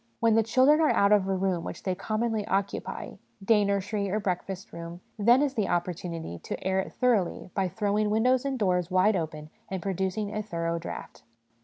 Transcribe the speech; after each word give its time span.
When 0.19 0.33
the 0.33 0.41
chil 0.41 0.65
dren 0.65 0.81
are 0.81 0.89
out 0.89 1.11
of 1.11 1.27
a 1.27 1.35
room 1.35 1.63
which 1.63 1.83
they 1.83 1.93
commonly 1.93 2.43
occupy, 2.47 3.17
day 3.45 3.63
nursery 3.63 4.09
or 4.09 4.19
breakfast 4.19 4.73
room, 4.73 4.99
then 5.19 5.43
is 5.43 5.53
the 5.53 5.67
opportunity 5.67 6.39
to 6.39 6.63
air 6.65 6.79
it 6.79 6.91
thoroughly 6.93 7.51
by 7.53 7.67
throwing 7.67 8.09
windows 8.09 8.43
and 8.43 8.57
doors 8.57 8.89
wide 8.89 9.15
open 9.15 9.51
and 9.69 9.79
producing 9.79 10.33
a 10.35 10.41
thorough 10.41 10.79
draught. 10.79 11.21